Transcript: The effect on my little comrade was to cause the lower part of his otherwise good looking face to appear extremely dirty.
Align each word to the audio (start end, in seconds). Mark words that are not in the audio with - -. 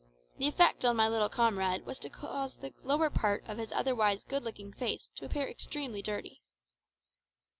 The 0.39 0.47
effect 0.47 0.83
on 0.83 0.95
my 0.95 1.07
little 1.07 1.29
comrade 1.29 1.85
was 1.85 1.99
to 1.99 2.09
cause 2.09 2.55
the 2.55 2.73
lower 2.81 3.11
part 3.11 3.47
of 3.47 3.59
his 3.59 3.71
otherwise 3.71 4.23
good 4.23 4.43
looking 4.43 4.73
face 4.73 5.07
to 5.17 5.25
appear 5.25 5.47
extremely 5.47 6.01
dirty. 6.01 6.41